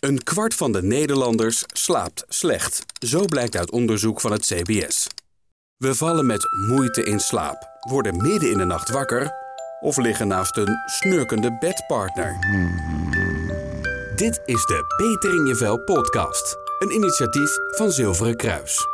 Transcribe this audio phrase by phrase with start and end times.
[0.00, 2.84] Een kwart van de Nederlanders slaapt slecht.
[3.06, 5.06] Zo blijkt uit onderzoek van het CBS.
[5.76, 9.30] We vallen met moeite in slaap, worden midden in de nacht wakker
[9.80, 12.36] of liggen naast een snurkende bedpartner.
[14.16, 18.86] Dit is de Beter in je podcast, een initiatief van Zilveren Kruis.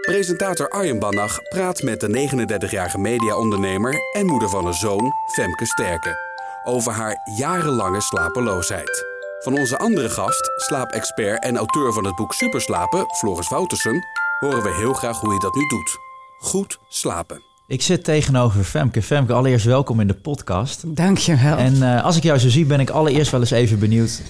[0.00, 6.16] Presentator Arjen Bannach praat met de 39-jarige mediaondernemer en moeder van een zoon, Femke Sterke,
[6.64, 9.17] over haar jarenlange slapeloosheid.
[9.40, 14.04] Van onze andere gast, slaapexpert en auteur van het boek Superslapen, Floris Woutersen,
[14.38, 15.98] horen we heel graag hoe je dat nu doet.
[16.38, 17.42] Goed slapen.
[17.66, 19.02] Ik zit tegenover Femke.
[19.02, 20.96] Femke, allereerst welkom in de podcast.
[20.96, 21.56] Dankjewel.
[21.56, 24.22] En uh, als ik jou zo zie, ben ik allereerst wel eens even benieuwd.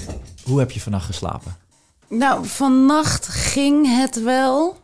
[0.45, 1.57] Hoe heb je vannacht geslapen?
[2.09, 4.77] Nou, vannacht ging het wel.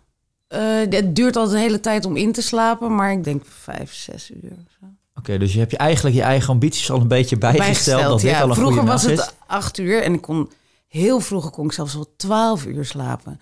[0.49, 3.95] Uh, het duurt altijd de hele tijd om in te slapen, maar ik denk vijf,
[3.95, 4.53] zes uur.
[4.53, 4.93] Oké,
[5.25, 7.67] okay, dus je hebt je eigenlijk je eigen ambities al een beetje bijgesteld.
[7.67, 8.41] bijgesteld dat ja.
[8.41, 10.51] al een Vroeger was het acht uur en ik kon
[10.89, 13.41] heel vroeg kon ik zelfs wel twaalf uur slapen.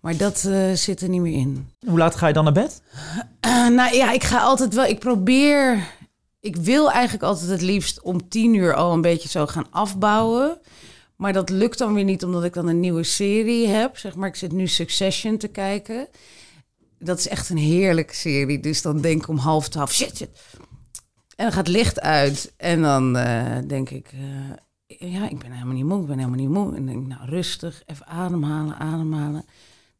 [0.00, 1.72] Maar dat uh, zit er niet meer in.
[1.86, 2.82] Hoe laat ga je dan naar bed?
[3.46, 4.84] Uh, nou ja, ik ga altijd wel.
[4.84, 5.88] Ik probeer.
[6.40, 10.58] Ik wil eigenlijk altijd het liefst om tien uur al een beetje zo gaan afbouwen.
[11.16, 13.98] Maar dat lukt dan weer niet, omdat ik dan een nieuwe serie heb.
[13.98, 16.08] Zeg maar, ik zit nu Succession te kijken.
[16.98, 18.60] Dat is echt een heerlijke serie.
[18.60, 20.30] Dus dan denk ik om half twaalf, shit, shit.
[21.36, 22.52] En dan gaat licht uit.
[22.56, 24.10] En dan uh, denk ik,
[24.86, 26.66] ja, ik ben helemaal niet moe, ik ben helemaal niet moe.
[26.66, 29.44] En dan denk ik, nou rustig, even ademhalen, ademhalen.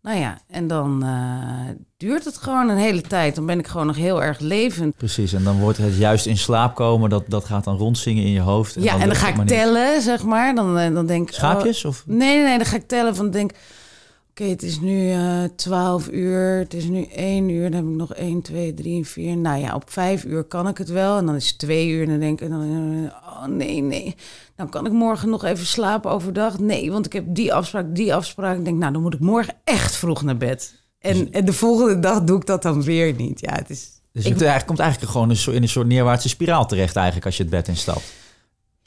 [0.03, 3.35] Nou ja, en dan uh, duurt het gewoon een hele tijd.
[3.35, 4.97] Dan ben ik gewoon nog heel erg levend.
[4.97, 7.11] Precies, en dan wordt het juist in slaap komen.
[7.11, 8.77] Dat, dat gaat dan rondzingen in je hoofd.
[8.77, 10.55] En ja, dan en dan ga ik tellen, zeg maar.
[10.55, 11.35] Dan, eh, dan denk ik...
[11.35, 11.85] Schaapjes?
[11.85, 12.03] Of?
[12.07, 13.53] Nee, nee, nee, dan ga ik tellen van denk...
[14.33, 17.91] Oké, okay, het is nu uh, 12 uur, het is nu 1 uur, dan heb
[17.91, 19.37] ik nog 1, 2, 3, 4.
[19.37, 21.19] Nou ja, op 5 uur kan ik het wel.
[21.19, 22.61] En dan is het 2 uur en dan denk ik, dan,
[23.25, 24.17] oh nee, nee.
[24.57, 26.59] Dan kan ik morgen nog even slapen overdag.
[26.59, 28.59] Nee, want ik heb die afspraak, die afspraak.
[28.59, 30.83] Ik denk, nou, dan moet ik morgen echt vroeg naar bed.
[30.99, 33.41] En, dus, en de volgende dag doe ik dat dan weer niet.
[33.41, 33.91] Ja, het is...
[34.13, 37.43] Dus het eigenlijk, komt eigenlijk gewoon in een soort neerwaartse spiraal terecht eigenlijk als je
[37.43, 38.13] het bed instapt.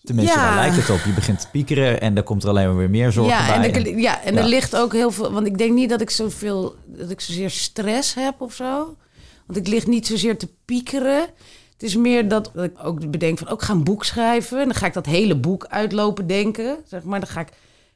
[0.05, 0.45] Tenminste, ja.
[0.45, 1.05] daar lijkt het op.
[1.05, 3.71] Je begint te piekeren en dan komt er alleen maar weer meer zorgen ja, bij.
[3.71, 4.39] En ja, en ja.
[4.39, 5.31] er ligt ook heel veel...
[5.31, 6.75] Want ik denk niet dat ik zoveel...
[6.85, 8.97] Dat ik zozeer stress heb of zo.
[9.45, 11.21] Want ik lig niet zozeer te piekeren.
[11.73, 13.47] Het is meer dat ik ook bedenk van...
[13.47, 14.59] Ook ga een boek schrijven.
[14.59, 16.77] En dan ga ik dat hele boek uitlopen denken.
[16.87, 17.49] Zeg maar, dan ga ik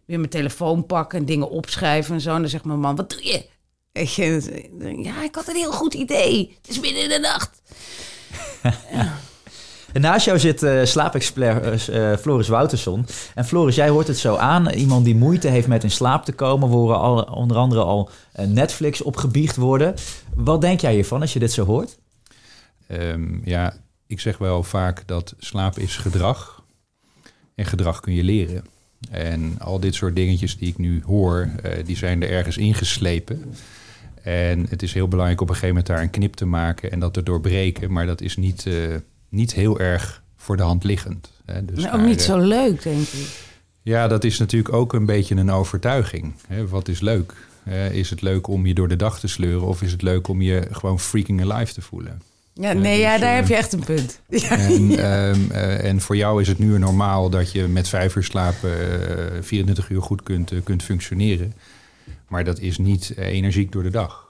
[0.06, 2.36] weer mijn telefoon pakken en dingen opschrijven en zo.
[2.36, 3.46] En dan zegt mijn man, wat doe je?
[5.04, 6.58] Ja, ik had een heel goed idee.
[6.62, 7.62] Het is midden in de nacht.
[8.92, 9.20] ja.
[9.94, 13.06] En naast jou zit uh, slaapexpert uh, Floris Wouterson.
[13.36, 14.70] En Floris, jij hoort het zo aan.
[14.70, 16.70] Iemand die moeite heeft met in slaap te komen.
[16.70, 18.10] We horen onder andere al
[18.48, 19.94] Netflix opgebiecht worden.
[20.36, 21.98] Wat denk jij hiervan als je dit zo hoort?
[22.92, 23.74] Um, ja,
[24.08, 26.64] ik zeg wel vaak dat slaap is gedrag.
[27.56, 28.66] En gedrag kun je leren.
[29.10, 31.50] En al dit soort dingetjes die ik nu hoor,
[31.86, 33.54] die zijn er ergens ingeslepen.
[34.24, 37.00] En het is heel belangrijk op een gegeven moment daar een knip te maken en
[37.00, 37.92] dat te doorbreken.
[37.92, 38.66] Maar dat is niet
[39.30, 41.32] niet heel erg voor de hand liggend.
[41.46, 41.66] Hè.
[41.66, 43.48] Dus maar ook niet zo leuk, denk ik.
[43.82, 46.34] Ja, dat is natuurlijk ook een beetje een overtuiging.
[46.48, 46.68] Hè.
[46.68, 47.34] Wat is leuk?
[47.92, 50.42] is het leuk om je door de dag te sleuren of is het leuk om
[50.42, 52.22] je gewoon freaking alive te voelen?
[52.62, 54.22] Ja, nee, dus, ja, daar heb je echt een punt.
[54.50, 58.24] En, um, uh, en voor jou is het nu normaal dat je met vijf uur
[58.24, 58.70] slapen
[59.36, 61.54] uh, 24 uur goed kunt, kunt functioneren.
[62.28, 64.28] Maar dat is niet energiek door de dag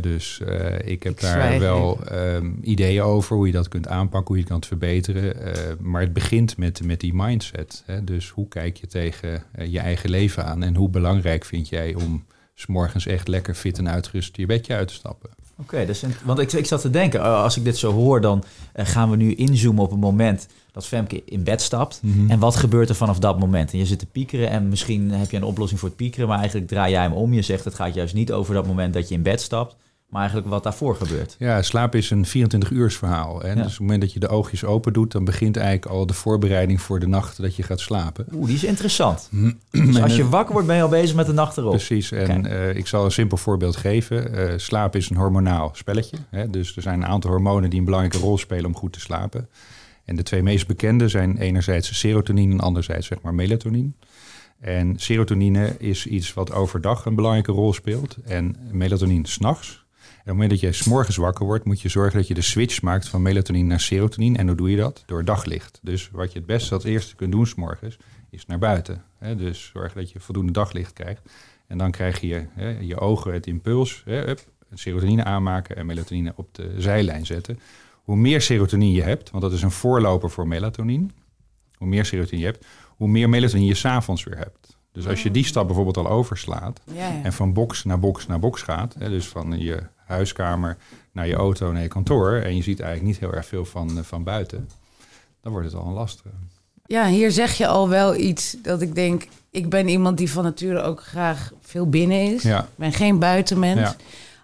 [0.00, 4.36] dus uh, ik heb daar wel um, ideeën over hoe je dat kunt aanpakken, hoe
[4.36, 5.36] je het kan verbeteren.
[5.46, 7.82] Uh, maar het begint met, met die mindset.
[7.86, 8.04] Hè?
[8.04, 11.94] Dus hoe kijk je tegen uh, je eigen leven aan en hoe belangrijk vind jij
[11.94, 12.24] om
[12.60, 15.30] s morgens echt lekker fit en uitgerust je bedje uit te stappen?
[15.56, 18.44] Oké, okay, dus, want ik, ik zat te denken, als ik dit zo hoor, dan
[18.74, 22.00] gaan we nu inzoomen op een moment dat Femke in bed stapt.
[22.02, 22.30] Mm -hmm.
[22.30, 23.72] En wat gebeurt er vanaf dat moment?
[23.72, 26.38] En je zit te piekeren en misschien heb je een oplossing voor het piekeren, maar
[26.38, 27.32] eigenlijk draai jij hem om.
[27.32, 29.76] Je zegt het gaat juist niet over dat moment dat je in bed stapt,
[30.10, 31.36] maar eigenlijk wat daarvoor gebeurt.
[31.38, 33.40] Ja, slaap is een 24-uurs verhaal.
[33.40, 33.48] Hè?
[33.48, 33.54] Ja.
[33.54, 36.14] Dus op het moment dat je de oogjes open doet, dan begint eigenlijk al de
[36.14, 38.26] voorbereiding voor de nacht dat je gaat slapen.
[38.32, 39.28] Oeh, die is interessant.
[39.70, 41.70] dus als je wakker wordt, ben je al bezig met de nacht erop.
[41.70, 44.34] Precies, en uh, ik zal een simpel voorbeeld geven.
[44.34, 46.16] Uh, slaap is een hormonaal spelletje.
[46.30, 46.50] Hè?
[46.50, 49.48] Dus er zijn een aantal hormonen die een belangrijke rol spelen om goed te slapen.
[50.04, 53.90] En de twee meest bekende zijn enerzijds serotonine en anderzijds zeg maar melatonine.
[54.60, 59.84] En serotonine is iets wat overdag een belangrijke rol speelt en melatonine s'nachts.
[60.20, 62.82] Op het moment dat je s'morgens wakker wordt, moet je zorgen dat je de switch
[62.82, 64.38] maakt van melatonine naar serotonine.
[64.38, 65.02] En hoe doe je dat?
[65.06, 65.78] Door daglicht.
[65.82, 67.96] Dus wat je het beste als eerste kunt doen s'morgens,
[68.30, 69.04] is naar buiten.
[69.36, 71.22] Dus zorg dat je voldoende daglicht krijgt.
[71.66, 72.46] En dan krijg je
[72.80, 74.04] je ogen het impuls,
[74.74, 77.58] serotonine aanmaken en melatonine op de zijlijn zetten.
[78.02, 81.06] Hoe meer serotonine je hebt, want dat is een voorloper voor melatonine,
[81.74, 84.59] hoe meer serotonine je hebt, hoe meer melatonine je s'avonds weer hebt.
[84.92, 87.22] Dus als je die stap bijvoorbeeld al overslaat Ja, ja.
[87.22, 90.76] en van box naar box naar box gaat, hè, dus van je huiskamer
[91.12, 93.98] naar je auto naar je kantoor, en je ziet eigenlijk niet heel erg veel van,
[93.98, 94.68] eh, van buiten,
[95.42, 96.28] dan wordt het al een lastige.
[96.86, 99.26] Ja, hier zeg je al wel iets dat ik denk...
[99.50, 102.42] Ik ben iemand die van nature ook graag veel binnen is.
[102.42, 102.60] Ja.
[102.60, 103.94] Ik ben geen buitenmens.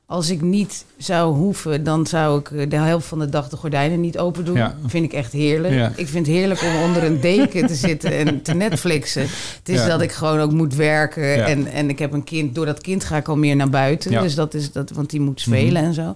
[0.08, 3.56] Als ik niet zou hoeven, dan zou ik eh, de helft van de dag de
[3.56, 4.56] gordijnen niet open doen.
[4.56, 4.76] Ja.
[4.86, 5.74] Vind ik echt heerlijk.
[5.74, 5.92] Ja.
[5.96, 9.22] Ik vind het heerlijk om onder een deken te zitten en te Netflixen.
[9.22, 9.86] Het is Ja.
[9.86, 11.44] dat ik gewoon ook moet werken.
[11.46, 12.54] En, en ik heb een kind.
[12.54, 14.10] Door dat kind ga ik al meer naar buiten.
[14.22, 16.14] Dus dat is dat, want die moet spelen en zo.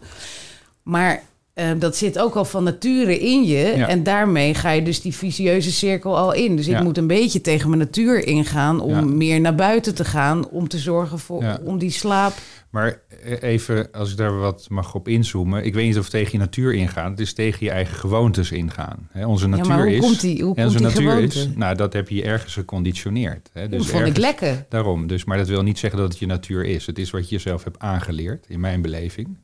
[0.82, 1.22] Maar
[1.54, 3.72] eh, dat zit ook al van nature in je.
[3.76, 3.88] Ja.
[3.88, 6.56] En daarmee ga je dus die vicieuze cirkel al in.
[6.56, 9.00] Dus ik moet een beetje tegen mijn natuur ingaan om Ja.
[9.00, 10.48] meer naar buiten te gaan.
[10.48, 12.32] Om te zorgen voor om die slaap.
[12.70, 13.00] Maar
[13.40, 15.64] even, als ik daar wat mag op inzoomen.
[15.64, 17.10] Ik weet niet of het tegen je natuur ingaan.
[17.10, 19.08] Het is tegen je eigen gewoontes ingaan.
[19.10, 20.00] Hè, onze Ja, natuur maar hoe is...
[20.00, 21.38] komt die, hoe komt onze die natuur gewoonte?
[21.38, 21.48] is...
[21.54, 23.50] Nou, dat heb je ergens geconditioneerd.
[23.52, 24.66] Hè, dat dus vond ik lekker.
[24.68, 25.06] Daarom.
[25.06, 26.86] Dus, maar dat wil niet zeggen dat het je natuur is.
[26.86, 29.38] Het is wat je jezelf hebt aangeleerd, in mijn beleving.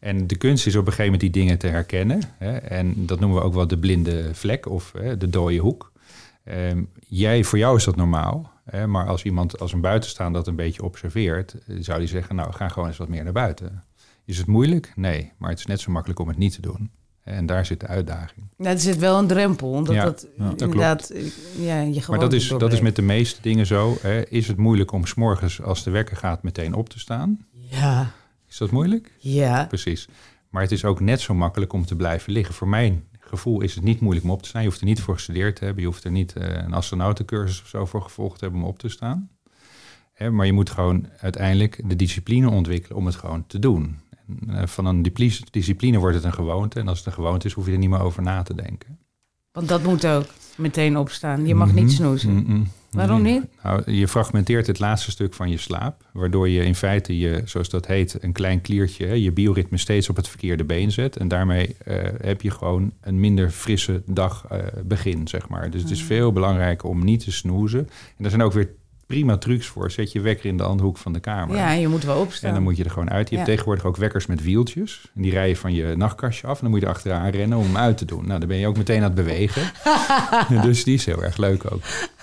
[0.00, 2.20] En de kunst is op een gegeven moment die dingen te herkennen.
[2.38, 5.92] Hè, en dat noemen we ook wel de blinde vlek of hè, de dode hoek.
[6.44, 8.52] Ehm, jij, voor jou is dat normaal.
[8.70, 12.36] Hè, maar als iemand als een buitenstaander dat een beetje observeert, eh, zou die zeggen,
[12.36, 13.82] nou ga gewoon eens wat meer naar buiten.
[14.24, 14.92] Is het moeilijk?
[14.96, 16.90] Nee, maar het is net zo makkelijk om het niet te doen.
[17.24, 18.46] En daar zit de uitdaging.
[18.56, 21.22] Nou, er zit wel een drempel, omdat Ja, dat ja, dat inderdaad eh,
[21.58, 23.96] ja, je Maar dat is, dat is met de meeste dingen zo.
[24.00, 24.28] Hè.
[24.28, 27.46] Is het moeilijk om s'morgens als de wekker gaat meteen op te staan?
[27.52, 28.10] Ja,
[28.48, 29.12] Is dat moeilijk?
[29.18, 29.64] ja.
[29.64, 30.08] Precies.
[30.50, 32.54] Maar het is ook net zo makkelijk om te blijven liggen.
[32.54, 34.62] Voor mijn gevoel is het niet moeilijk om op te staan.
[34.62, 35.82] Je hoeft er niet voor gestudeerd te hebben.
[35.82, 38.78] Je hoeft er niet eh, een astronautencursus of zo voor gevolgd te hebben om op
[38.78, 39.30] te staan.
[40.12, 43.98] Hè, maar je moet gewoon uiteindelijk de discipline ontwikkelen om het gewoon te doen.
[44.26, 45.06] En, eh, van een
[45.50, 46.80] discipline wordt het een gewoonte.
[46.80, 48.98] En als het een gewoonte is, hoef je er niet meer over na te denken.
[49.52, 50.26] Want dat moet ook
[50.56, 51.46] meteen opstaan.
[51.46, 51.94] Je mag niet Mhm.
[51.94, 52.32] snoezen.
[52.32, 52.68] Mm-mm.
[52.90, 53.42] Waarom niet?
[53.62, 57.68] Nou, je fragmenteert het laatste stuk van je slaap, waardoor je in feite je, zoals
[57.68, 61.16] dat heet, een klein kliertje, je bioritme steeds op het verkeerde been zet.
[61.16, 65.70] En daarmee eh, heb je gewoon een minder frisse dag eh, begin, zeg maar.
[65.70, 67.88] Dus het is veel belangrijker om niet te snoezen.
[68.16, 68.68] En er zijn ook weer
[69.06, 69.90] prima trucs voor.
[69.90, 71.56] Zet je wekker in de andere hoek van de kamer.
[71.56, 72.48] Ja, je moet wel opstaan.
[72.48, 73.28] En dan moet je er gewoon uit.
[73.30, 73.52] Je hebt Ja.
[73.54, 75.10] tegenwoordig ook wekkers met wieltjes.
[75.14, 76.54] En die rijden van je nachtkastje af.
[76.54, 78.26] En dan moet je er achteraan rennen om hem uit te doen.
[78.26, 79.62] Nou, dan ben je ook meteen aan het bewegen.
[80.62, 81.80] dus die is heel erg leuk ook.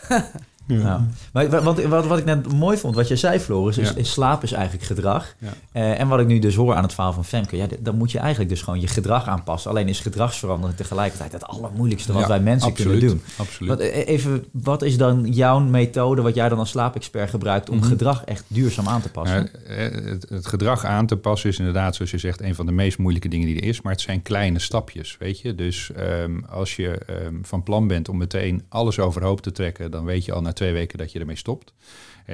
[0.68, 1.08] Ja.
[1.34, 3.96] Maar wa- wat, wat, wat ik net mooi vond, wat je zei, Floris, is, Ja.
[3.96, 5.36] is slaap is eigenlijk gedrag.
[5.40, 5.50] Ja.
[5.72, 8.12] Eh, en wat ik nu dus hoor aan het verhaal van Femke, ja, dan moet
[8.12, 9.70] je eigenlijk dus gewoon je gedrag aanpassen.
[9.72, 13.22] Alleen is gedragsverandering tegelijkertijd het allermoeilijkste wat wij mensen absoluut, kunnen doen.
[13.38, 13.70] Absoluut.
[13.70, 17.78] Wat, eh, even, wat is dan jouw methode, wat jij dan als slaapexpert gebruikt, om
[17.78, 17.86] Mhm.
[17.88, 19.50] gedrag echt duurzaam aan te passen?
[19.68, 22.66] Ja, eh, het, het gedrag aan te passen is inderdaad, zoals je zegt, een van
[22.66, 23.82] de meest moeilijke dingen die er is.
[23.82, 25.56] Maar het zijn kleine stapjes, weet je.
[25.56, 30.06] Dus ehm, als je ehm, van plan bent om meteen alles overhoop te trekken, dan
[30.06, 31.74] weet je al na twee weken dat je ermee stopt.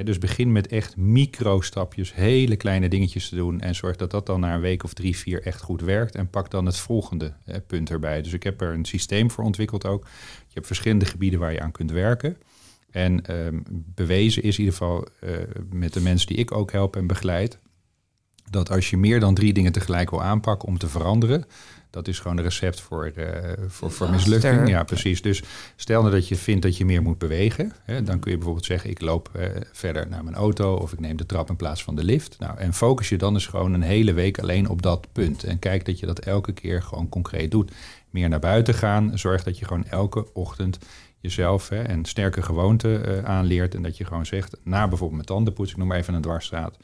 [0.04, 3.60] Dus begin met echt micro-stapjes, hele kleine dingetjes te doen.
[3.60, 6.14] En zorg dat dat dan na een week of drie, vier echt goed werkt.
[6.14, 7.32] En pak dan het volgende
[7.66, 8.22] punt erbij.
[8.22, 10.04] Dus ik heb er een systeem voor ontwikkeld ook.
[10.46, 12.36] Je hebt verschillende gebieden waar je aan kunt werken.
[12.90, 15.30] En ehm, bewezen is in ieder geval eh,
[15.70, 17.58] met de mensen die ik ook help en begeleid,
[18.52, 21.44] dat als je meer dan drie dingen tegelijk wil aanpakken om te veranderen,
[21.90, 24.68] dat is gewoon een recept voor, eh, voor, voor mislukking.
[24.68, 25.22] Ja, precies.
[25.22, 25.42] Dus
[25.76, 28.66] stel nou dat je vindt dat je meer moet bewegen, hè, dan kun je bijvoorbeeld
[28.66, 31.84] zeggen, ik loop eh, verder naar mijn auto of ik neem de trap in plaats
[31.84, 32.38] van de lift.
[32.38, 35.44] Nou, en focus je dan eens gewoon een hele week alleen op dat punt.
[35.44, 37.72] En kijk dat je dat elke keer gewoon concreet doet.
[38.10, 39.18] Meer naar buiten gaan.
[39.18, 40.78] Zorg dat je gewoon elke ochtend
[41.22, 43.74] jezelf hè, een sterke gewoonte eh, aanleert.
[43.74, 46.76] En dat je gewoon zegt, na bijvoorbeeld mijn tandenpoets, ik noem maar even een dwarsstraat,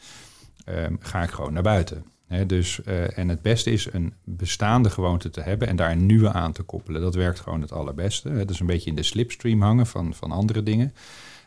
[0.68, 2.04] ehm, ga ik gewoon naar buiten.
[2.46, 6.32] Dus, eh, en het beste is een bestaande gewoonte te hebben en daar een nieuwe
[6.32, 7.00] aan te koppelen.
[7.00, 8.28] Dat werkt gewoon het allerbeste.
[8.28, 10.94] Het is een beetje in de slipstream hangen van, van andere dingen.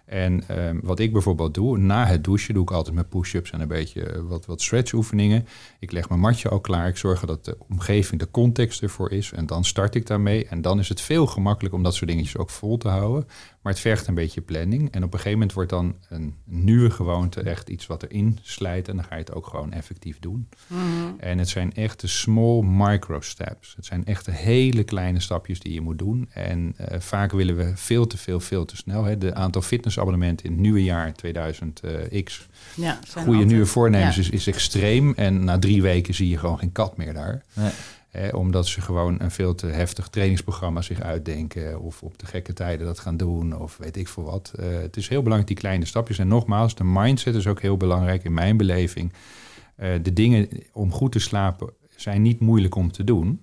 [0.06, 3.62] En ehm, wat ik bijvoorbeeld doe, na het douchen doe ik altijd mijn push-ups en
[3.62, 5.46] een beetje eh, wat, wat stretch-oefeningen.
[5.80, 6.88] Ik leg mijn matje al klaar.
[6.88, 9.32] Ik zorg dat de omgeving, de context ervoor is.
[9.32, 10.46] En dan start ik daarmee.
[10.46, 13.28] En dan is het veel gemakkelijker om dat soort dingetjes ook vol te houden.
[13.62, 14.92] Maar het vergt een beetje planning.
[14.92, 18.88] En op een gegeven moment wordt dan een nieuwe gewoonte echt iets wat erin slijt.
[18.88, 20.50] En dan ga je het ook gewoon effectief doen.
[21.18, 23.74] En het zijn echte small micro steps.
[23.76, 26.30] Het zijn echte hele kleine stapjes die je moet doen.
[26.34, 29.04] En eh, vaak willen we veel te veel, veel te snel.
[29.04, 29.18] Hè.
[29.18, 32.48] De aantal fitnessabonnementen in het nieuwe jaar 2000X.
[32.76, 34.22] Ja, zijn Goede altijd- nieuwe voornemens ja.
[34.22, 35.14] is, is extreem.
[35.16, 37.44] En na drie weken zie je gewoon geen kat meer daar.
[37.54, 37.72] Nee.
[38.10, 41.80] Hè, omdat ze gewoon een veel te heftig trainingsprogramma zich uitdenken.
[41.82, 43.60] Of op de gekke tijden dat gaan doen.
[43.60, 44.52] Of weet ik veel wat.
[44.60, 46.20] Eh, het is heel belangrijk, die kleine stapjes.
[46.20, 49.14] En nogmaals, de mindset is ook heel belangrijk in mijn beleving.
[49.76, 53.42] Eh, de dingen om goed te slapen zijn niet moeilijk om te doen.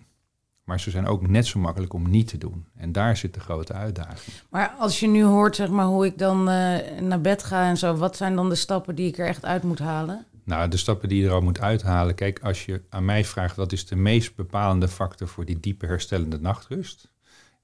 [0.68, 2.66] Maar ze zijn ook net zo makkelijk om niet te doen.
[2.76, 4.36] En daar zit de grote uitdaging.
[4.50, 7.76] Maar als je nu hoort zeg maar, hoe ik dan eh, naar bed ga en
[7.76, 10.26] zo, wat zijn dan de stappen die ik er echt uit moet halen?
[10.44, 12.14] Nou, de stappen die je er al moet uithalen.
[12.14, 15.86] Kijk, als je aan mij vraagt wat is de meest bepalende factor voor die diepe
[15.86, 17.08] herstellende nachtrust.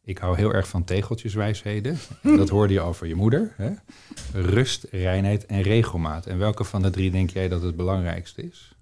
[0.02, 1.98] Ik hou heel erg van tegeltjeswijsheden.
[2.22, 3.54] Dat hoorde je al van je moeder.
[3.56, 3.72] Hè?
[4.32, 6.26] Rust, reinheid en regelmaat.
[6.26, 8.74] En welke van de drie denk jij dat het belangrijkste is?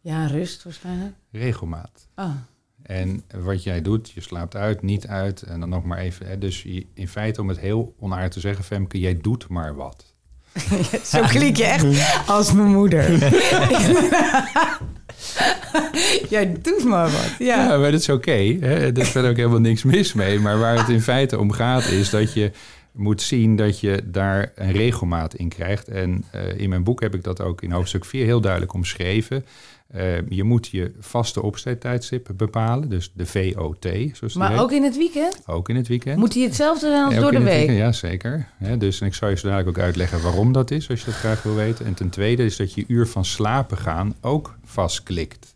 [0.00, 1.14] Ja, rust waarschijnlijk.
[1.30, 2.08] Regelmaat.
[2.16, 2.34] Oh.
[2.82, 5.42] En wat jij doet, je slaapt uit, niet uit.
[5.42, 6.26] En dan nog maar even.
[6.26, 6.38] Hè?
[6.38, 10.14] Dus in feite, om het heel onaardig te zeggen, Femke, jij doet maar wat.
[11.04, 11.86] Zo klink je echt
[12.26, 13.10] als mijn moeder.
[16.28, 17.34] Jij doet maar wat.
[17.38, 17.68] Ja.
[17.68, 18.56] Ja, maar dat is oké.
[18.60, 18.74] hè.
[18.74, 20.40] er is verder ook helemaal niks mis mee.
[20.40, 22.50] Maar waar het in feite om gaat, is dat je
[22.92, 25.88] moet zien dat je daar een regelmaat in krijgt.
[25.88, 29.44] En eh, in mijn boek heb ik dat ook in hoofdstuk 4 heel duidelijk omschreven.
[29.88, 33.82] Eh, je moet je vaste opstarttijdstip bepalen, dus de VOT.
[33.82, 35.42] Zoals die Maar ook in het weekend?
[35.46, 36.18] ook in het weekend.
[36.18, 37.56] Moet hij hetzelfde zijn als Ja, door de week?
[37.56, 38.48] weekend, ja, zeker.
[38.78, 41.14] Dus en ik zal je zo dadelijk ook uitleggen waarom dat is, als je dat
[41.14, 41.86] graag wil weten.
[41.86, 45.54] En ten tweede is dat je uur van slapen gaan ook vastklikt.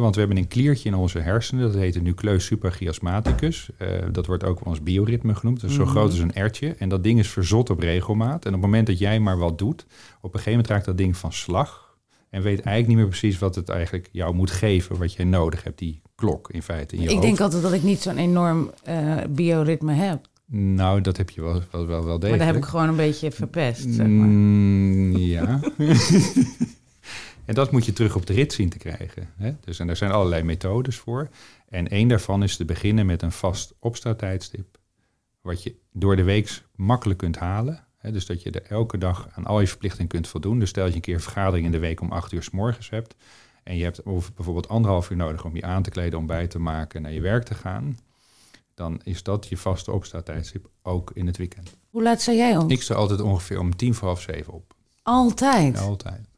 [0.00, 3.68] Want we hebben een kliertje in onze hersenen, dat heet de nucleus suprachiasmaticus.
[3.78, 5.60] Eh, dat wordt ook wel ons bioritme genoemd.
[5.60, 5.90] Dat is zo Mhm.
[5.90, 6.74] groot als een ertje.
[6.78, 8.42] En dat ding is verzot op regelmaat.
[8.44, 9.82] En op het moment dat jij maar wat doet,
[10.20, 11.90] op een gegeven moment raakt dat ding van slag.
[12.30, 15.64] En weet eigenlijk niet meer precies wat het eigenlijk jou moet geven, wat jij nodig
[15.64, 17.26] hebt, die klok in feite in je Ik hoofd.
[17.26, 20.26] denk altijd dat ik niet zo'n enorm eh, bioritme heb.
[20.54, 22.28] Nou, dat heb je wel, wel, wel, wel degelijk.
[22.28, 24.26] Maar daar heb ik gewoon een beetje verpest, zeg maar.
[24.28, 25.60] Mm, ja.
[27.44, 29.28] en dat moet je terug op de rit zien te krijgen.
[29.36, 29.54] Hè?
[29.60, 31.28] Dus, en daar zijn allerlei methodes voor.
[31.68, 34.78] En één daarvan is te beginnen met een vast opstarttijdstip.
[35.40, 37.86] Wat je door de week makkelijk kunt halen.
[37.98, 38.12] Hè?
[38.12, 40.58] Dus dat je er elke dag aan al je verplichtingen kunt voldoen.
[40.58, 42.50] Dus stel dat je een keer een vergadering in de week om acht uur s
[42.50, 43.14] morgens hebt.
[43.62, 46.58] En je hebt bijvoorbeeld anderhalf uur nodig om je aan te kleden, om bij te
[46.58, 47.98] maken, naar je werk te gaan.
[48.74, 51.76] Dan is dat je vaste opstarttijdstip ook in het weekend.
[51.90, 52.70] Hoe laat sta jij op?
[52.70, 54.74] Ik sta altijd ongeveer om tien voor half zeven op.
[55.02, 55.78] Altijd.
[55.78, 56.31] Altijd.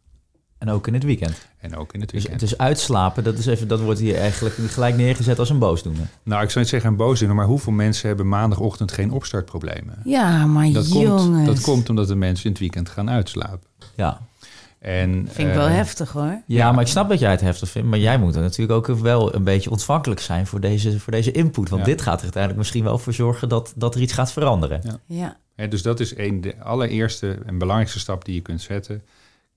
[0.58, 1.46] En ook in het weekend.
[1.58, 2.40] En ook in het Dus, weekend.
[2.40, 6.06] dus uitslapen, dat, is even, dat wordt hier eigenlijk gelijk neergezet als een boosdoener.
[6.22, 9.98] Nou, ik zou niet zeggen een boos doen, maar hoeveel mensen hebben maandagochtend geen opstartproblemen?
[10.04, 11.22] Ja, maar Dat jongens.
[11.22, 13.60] komt, dat komt omdat de mensen in het weekend gaan uitslapen.
[13.94, 14.20] Ja.
[14.78, 16.42] En, Vind ik wel eh, heftig hoor.
[16.46, 17.88] Ja, maar ik snap dat jij het heftig vindt.
[17.88, 21.30] Maar jij moet er natuurlijk ook wel een beetje ontvankelijk zijn voor deze, voor deze
[21.32, 21.68] input.
[21.68, 21.88] Want Ja.
[21.88, 24.80] dit gaat er uiteindelijk misschien wel voor zorgen dat, dat er iets gaat veranderen.
[24.84, 24.98] Ja.
[25.06, 25.36] Ja.
[25.54, 29.02] hè, dus dat is een, de allereerste en belangrijkste stap die je kunt zetten.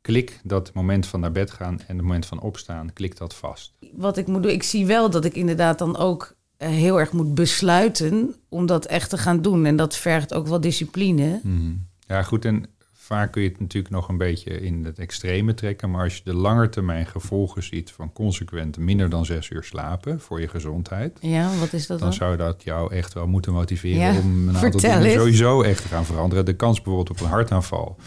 [0.07, 3.73] Klik dat moment van naar bed gaan en het moment van opstaan, klik dat vast.
[3.93, 7.11] Wat ik moet doen, ik zie wel dat ik inderdaad dan ook eh, heel erg
[7.11, 9.65] moet besluiten om dat echt te gaan doen.
[9.65, 11.39] En dat vergt ook wel discipline.
[11.43, 11.71] Mhm.
[12.07, 12.45] Ja, goed.
[12.45, 15.91] En vaak kun je het natuurlijk nog een beetje in het extreme trekken.
[15.91, 20.41] Maar als je de langetermijn gevolgen ziet van consequent minder dan zes uur slapen voor
[20.41, 21.17] je gezondheid.
[21.21, 22.07] Ja, wat is dat dan?
[22.07, 25.13] Dan zou dat jou echt wel moeten motiveren Ja, om een aantal dingen eens.
[25.13, 26.45] sowieso echt te gaan veranderen.
[26.45, 27.97] De kans bijvoorbeeld op een hartaanval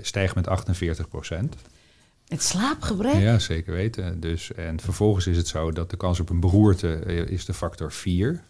[0.00, 1.56] stijgt met 48 procent.
[2.28, 3.14] Het slaapgebrek?
[3.14, 4.20] Ja, zeker weten.
[4.20, 7.54] Dus, en vervolgens is het zo dat de kans op een beroerte eh, is de
[7.54, 8.42] factor 4.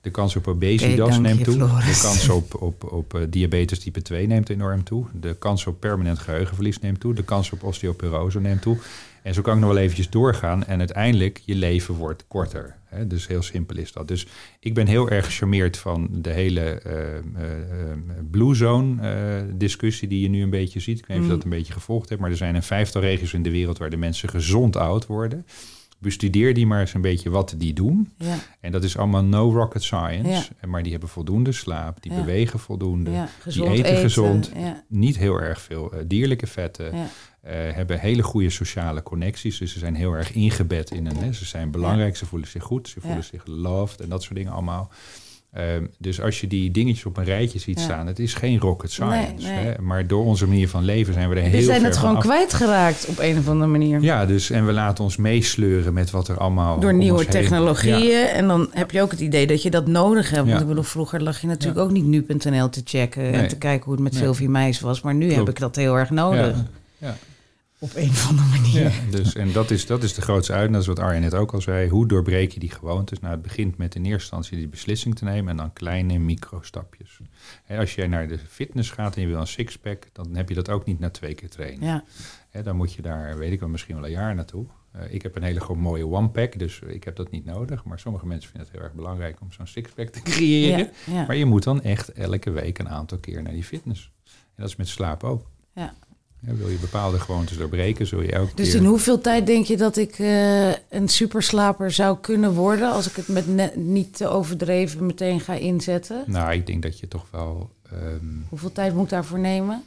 [0.00, 1.54] De kans op obesitas neemt je, toe.
[1.54, 2.00] Floris.
[2.00, 5.06] De kans op, op, op eh, diabetes type 2 neemt enorm toe.
[5.12, 7.14] De kans op permanent geheugenverlies neemt toe.
[7.14, 8.78] De kans op osteoporose neemt toe.
[9.24, 10.64] En zo kan ik nog wel eventjes doorgaan.
[10.64, 12.76] En uiteindelijk, je leven wordt korter.
[12.84, 13.06] Hè?
[13.06, 14.08] Dus heel simpel is dat.
[14.08, 14.26] Dus
[14.60, 17.98] ik ben heel erg gecharmeerd van de hele eh, eh, eh,
[18.30, 20.98] Blue Zone discussie die je nu een beetje ziet.
[20.98, 21.40] Ik weet niet of je Mm.
[21.40, 22.20] dat een beetje gevolgd hebt.
[22.20, 25.46] Maar er zijn een vijftal regio's in de wereld waar de mensen gezond oud worden.
[25.98, 28.12] Bestudeer die maar eens een beetje wat die doen.
[28.18, 30.28] Ja, En dat is allemaal no rocket science.
[30.60, 30.66] Ja.
[30.68, 32.18] Maar die hebben voldoende slaap, die Ja.
[32.18, 33.10] bewegen voldoende.
[33.10, 33.28] ja.
[33.40, 34.50] Gezond eten gezond.
[34.56, 36.92] Ja, Niet heel erg veel dierlijke vetten.
[37.44, 39.58] Eh, hebben hele goede sociale connecties.
[39.58, 41.16] Dus ze zijn heel erg ingebed in een.
[41.16, 41.32] Hè.
[41.32, 43.24] Ze zijn belangrijk, ze voelen zich goed, ze voelen Ja.
[43.24, 44.90] zich loved en dat soort dingen allemaal.
[45.52, 47.84] Ehm, dus als je die dingetjes op een rijtje ziet Ja.
[47.84, 49.46] staan, het is geen rocket science.
[49.46, 49.64] Nee, nee.
[49.66, 49.80] Hè?
[49.82, 52.22] Maar door onze manier van leven zijn we er heel We zijn het gewoon af.
[52.22, 54.00] kwijtgeraakt op een of andere manier.
[54.00, 57.26] Ja, dus en we laten ons meesleuren met wat er allemaal Door om nieuwe ons
[57.26, 57.98] heen- technologieën.
[58.18, 58.26] Ja.
[58.28, 60.48] En dan heb je ook het idee dat je dat nodig hebt.
[60.48, 63.84] Want ik bedoel, vroeger lag je natuurlijk ook niet nu.nl te checken en te kijken
[63.84, 64.14] hoe het met.
[64.14, 65.00] Sylvie Meis was.
[65.00, 66.56] Maar nu heb ik dat heel erg nodig.
[66.98, 67.16] Ja.
[67.84, 68.82] Op een of andere manier.
[68.82, 70.72] Ja, dus, en dat is, dat is de grootste uitdaging.
[70.72, 71.88] Dat is wat Arjen net ook al zei.
[71.88, 73.20] Hoe doorbreek je die gewoontes?
[73.20, 75.50] Nou, het begint met in eerste instantie die beslissing te nemen...
[75.50, 77.20] en dan kleine microstapjes.
[77.66, 80.06] En als jij naar de fitness gaat en je wil een sixpack...
[80.12, 81.86] dan heb je dat ook niet na twee keer trainen.
[81.86, 82.04] Ja.
[82.50, 84.66] Hè, dan moet je daar, weet ik wel, misschien wel een jaar naartoe.
[84.92, 87.84] Eh, ik heb een hele gewoon mooie one-pack, dus ik heb dat niet nodig.
[87.84, 90.90] Maar sommige mensen vinden het heel erg belangrijk om zo'n sixpack te creëren.
[91.06, 91.26] Ja.
[91.26, 94.10] Maar je moet dan echt elke week een aantal keer naar die fitness.
[94.24, 95.46] En dat is met slaap ook.
[95.74, 95.94] Ja.
[96.44, 98.80] Wil je bepaalde gewoontes doorbreken, zul je elke Dus keer...
[98.80, 102.92] in hoeveel tijd denk je dat ik eh, een superslaper zou kunnen worden...
[102.92, 106.22] als ik het met net niet te overdreven meteen ga inzetten?
[106.26, 107.70] Nou, ik denk dat je toch wel...
[107.92, 109.82] ehm, Hoeveel tijd moet ik daarvoor nemen?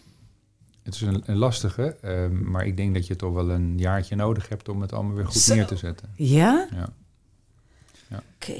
[0.83, 4.15] het is een, een lastige, ehm, maar ik denk dat je toch wel een jaartje
[4.15, 5.55] nodig hebt om het allemaal weer goed Zo.
[5.55, 6.09] neer te zetten.
[6.15, 6.67] Ja?
[6.71, 6.89] Ja.
[8.11, 8.53] Oké.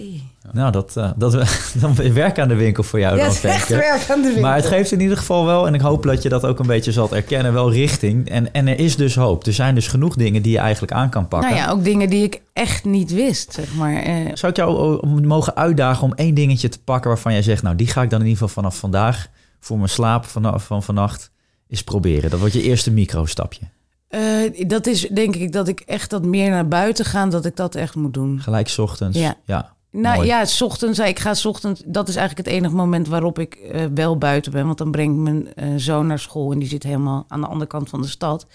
[0.52, 1.46] Nou, dat, eh, dat we
[1.82, 4.26] dan werk aan de winkel voor jou Ja, dan, het is echt werk aan de
[4.26, 4.42] winkel.
[4.42, 6.68] Maar het geeft in ieder geval wel, en ik hoop dat je dat ook een
[6.68, 8.30] beetje zult erkennen, wel richting.
[8.30, 9.46] En, en er is dus hoop.
[9.46, 11.50] Er zijn dus genoeg dingen die je eigenlijk aan kan pakken.
[11.50, 13.96] Nou ja, ook dingen die ik echt niet wist, zeg maar.
[13.96, 17.64] Eh, Zou ik jou eh, mogen uitdagen om één dingetje te pakken waarvan jij zegt,
[17.64, 19.28] nou die ga ik dan in ieder geval vanaf vandaag
[19.60, 21.32] voor mijn slaap vanaf van vannacht
[21.70, 22.30] eens proberen.
[22.30, 23.66] Dat wordt je eerste microstapje.
[24.08, 27.56] Eh, dat is denk ik dat ik echt dat meer naar buiten gaan, dat ik
[27.56, 28.40] dat echt moet doen.
[28.42, 29.18] Gelijk ochtends.
[29.18, 29.36] Ja.
[29.46, 29.76] ja.
[29.92, 30.28] Nou Mooi.
[30.28, 33.56] ja, s ochtends, ik ga 's ochtends, dat is eigenlijk het enige moment waarop ik
[33.56, 34.66] eh, wel buiten ben.
[34.66, 37.48] Want dan breng ik mijn eh, zoon naar school en die zit helemaal aan de
[37.48, 38.46] andere kant van de stad.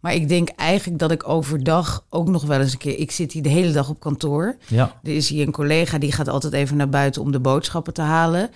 [0.00, 3.32] Maar ik denk eigenlijk dat ik overdag ook nog wel eens een keer, ik zit
[3.32, 4.56] hier de hele dag op kantoor.
[4.68, 5.00] Ja.
[5.02, 8.02] Er is hier een collega die gaat altijd even naar buiten om de boodschappen te
[8.02, 8.50] halen.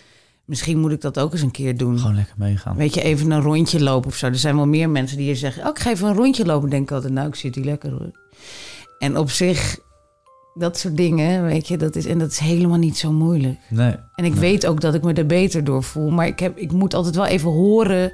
[0.47, 1.99] Misschien moet ik dat ook eens een keer doen.
[1.99, 2.77] Gewoon lekker meegaan.
[2.77, 4.27] Weet je, even een rondje lopen of zo.
[4.27, 5.63] Er zijn wel meer mensen die hier zeggen...
[5.63, 6.71] oh, ik ga even een rondje lopen.
[6.71, 8.11] denk ik altijd, nou, ik zit hier lekker hoor.
[8.99, 9.79] En op zich,
[10.55, 11.77] dat soort dingen, weet je...
[11.77, 13.59] Dat is, en dat is helemaal niet zo moeilijk.
[13.69, 13.95] Nee.
[14.15, 16.11] En ik weet ook dat ik me er beter door voel.
[16.11, 18.13] Maar ik, heb, ik moet altijd wel even horen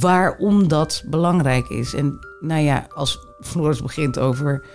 [0.00, 1.94] waarom dat belangrijk is.
[1.94, 4.66] En nou ja, als Floris begint over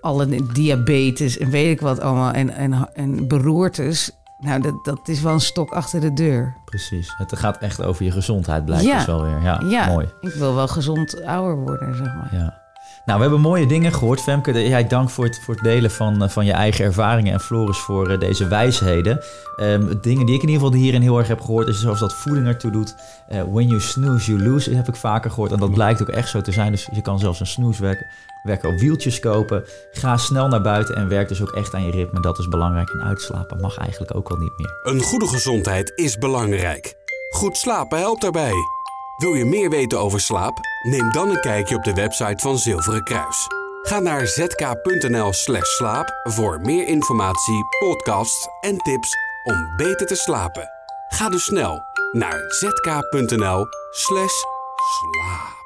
[0.00, 2.32] alle diabetes en weet ik wat allemaal...
[2.32, 4.10] en, en, en beroertes...
[4.38, 6.56] Nou, dat, dat is wel een stok achter de deur.
[6.64, 7.14] Precies.
[7.16, 8.96] Het gaat echt over je gezondheid, blijkt Ja.
[8.96, 9.42] dus wel weer.
[9.42, 10.08] Ja, Ja, mooi.
[10.20, 12.28] ik wil wel gezond ouder worden, zeg maar.
[12.32, 12.64] Ja.
[13.06, 14.20] Nou, we hebben mooie dingen gehoord.
[14.20, 17.32] Femke, jij dank voor het, voor het delen van, eh, van je eigen ervaringen.
[17.32, 19.20] En Floris voor eh, deze wijsheden.
[19.56, 21.68] Ehm, dingen die ik in ieder geval hierin heel erg heb gehoord...
[21.68, 22.94] is zoals dat voeding ertoe doet.
[23.28, 24.68] Eh, when you snooze, you lose.
[24.68, 25.52] Dat heb ik vaker gehoord.
[25.52, 26.70] En dat blijkt ook echt zo te zijn.
[26.70, 28.06] Dus je kan zelfs een snoeswekker
[28.42, 29.64] wekker op wieltjes kopen.
[29.92, 32.20] Ga snel naar buiten en werk dus ook echt aan je ritme.
[32.20, 32.90] Dat is belangrijk.
[32.90, 34.94] En uitslapen mag eigenlijk ook al niet meer.
[34.94, 36.94] Een goede gezondheid is belangrijk.
[37.30, 38.75] Goed slapen helpt daarbij.
[39.16, 40.58] Wil je meer weten over slaap?
[40.82, 43.46] Neem dan een kijkje op de website van Zilveren Kruis.
[43.82, 50.68] Ga naar zk.nl/slash slaap voor meer informatie, podcasts en tips om beter te slapen.
[51.08, 51.80] Ga dus snel
[52.12, 54.34] naar zk.nl/slash
[55.00, 55.65] slaap.